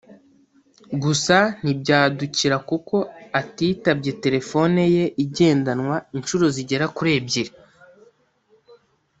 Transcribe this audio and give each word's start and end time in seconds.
gusa 1.03 1.37
ntibyadukira 1.61 2.57
kuko 2.69 2.95
atitabye 3.39 4.11
terefone 4.23 4.81
ye 4.95 5.05
igendanwa 5.23 5.95
inshuro 6.17 6.45
zigera 6.55 6.85
kuri 6.95 7.09
ebyiri 7.19 7.51